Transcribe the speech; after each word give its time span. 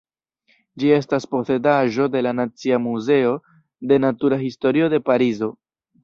Ĝi 0.83 0.87
estas 0.93 1.27
posedaĵo 1.33 2.07
de 2.15 2.23
la 2.27 2.31
Nacia 2.37 2.79
Muzeo 2.85 3.33
de 3.91 3.99
Natura 4.05 4.39
Historio 4.45 4.89
de 4.95 5.01
Parizo. 5.11 5.51